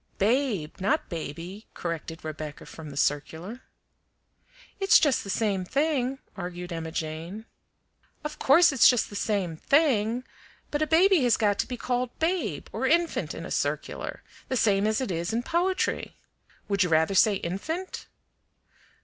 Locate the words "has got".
11.25-11.59